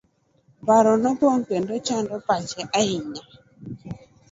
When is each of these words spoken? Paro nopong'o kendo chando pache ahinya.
Paro 0.67 0.91
nopong'o 1.01 1.45
kendo 1.49 1.73
chando 1.87 2.15
pache 2.27 2.61
ahinya. 2.79 3.23